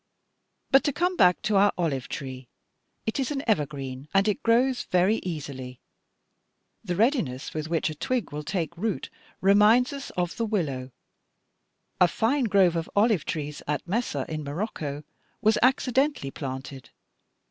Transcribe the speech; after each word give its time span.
But 0.71 0.83
to 0.85 0.91
come 0.93 1.15
back 1.15 1.43
to 1.43 1.57
our 1.57 1.71
olive 1.77 2.09
tree: 2.09 2.47
it 3.05 3.19
is 3.19 3.29
an 3.29 3.43
evergreen, 3.45 4.07
and 4.15 4.27
it 4.27 4.41
grows 4.41 4.85
very 4.85 5.17
easily. 5.17 5.79
The 6.83 6.95
readiness 6.95 7.53
with 7.53 7.67
which 7.69 7.87
a 7.91 7.93
twig 7.93 8.31
will 8.31 8.41
take 8.41 8.75
root 8.75 9.11
reminds 9.41 9.93
us 9.93 10.09
of 10.17 10.37
the 10.37 10.45
willow. 10.47 10.89
A 11.99 12.07
fine 12.07 12.45
grove 12.45 12.75
of 12.75 12.89
olive 12.95 13.25
trees 13.25 13.61
at 13.67 13.87
Messa, 13.87 14.25
in 14.27 14.43
Morocco, 14.43 15.03
was 15.39 15.59
accidentally 15.61 16.31
planted. 16.31 16.89